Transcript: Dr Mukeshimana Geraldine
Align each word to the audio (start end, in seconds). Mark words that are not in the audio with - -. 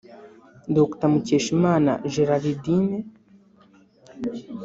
Dr 0.75 1.05
Mukeshimana 1.13 1.91
Geraldine 2.13 2.97